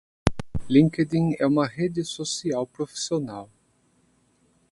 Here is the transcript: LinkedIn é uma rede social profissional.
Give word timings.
LinkedIn 0.67 1.35
é 1.37 1.45
uma 1.45 1.67
rede 1.67 2.03
social 2.03 2.65
profissional. 2.65 3.47